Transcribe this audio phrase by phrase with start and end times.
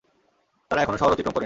[0.71, 1.39] তারা এখনও শহর অতিক্রম করেনি।